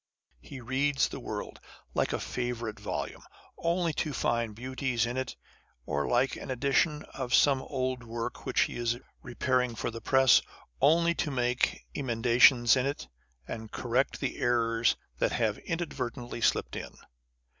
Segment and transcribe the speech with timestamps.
[0.39, 1.59] He reads the world,
[1.93, 3.21] like a favourite volume,
[3.59, 5.35] only to find beauties in it,
[5.85, 10.41] or like an edition of some old work which he is Preparing for the press,
[10.81, 13.07] only to make emendations in it,
[13.47, 16.95] and correct the errors that have inadvertently slipt in.